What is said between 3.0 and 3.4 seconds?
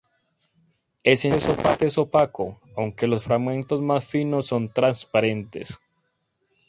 los